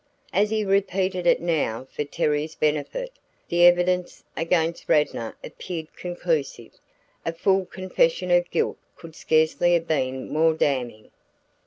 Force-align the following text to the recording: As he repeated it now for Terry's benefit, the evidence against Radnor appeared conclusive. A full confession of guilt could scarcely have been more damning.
As 0.33 0.49
he 0.49 0.65
repeated 0.65 1.27
it 1.27 1.43
now 1.43 1.85
for 1.91 2.03
Terry's 2.03 2.55
benefit, 2.55 3.13
the 3.49 3.67
evidence 3.67 4.23
against 4.35 4.89
Radnor 4.89 5.37
appeared 5.43 5.95
conclusive. 5.95 6.71
A 7.23 7.31
full 7.31 7.67
confession 7.67 8.31
of 8.31 8.49
guilt 8.49 8.79
could 8.95 9.15
scarcely 9.15 9.75
have 9.75 9.87
been 9.87 10.27
more 10.27 10.55
damning. 10.55 11.11